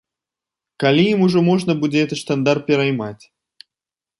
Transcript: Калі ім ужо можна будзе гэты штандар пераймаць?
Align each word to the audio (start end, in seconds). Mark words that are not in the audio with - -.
Калі 0.83 1.03
ім 1.09 1.19
ужо 1.27 1.39
можна 1.49 1.75
будзе 1.81 1.97
гэты 2.07 2.15
штандар 2.23 2.57
пераймаць? 2.71 3.23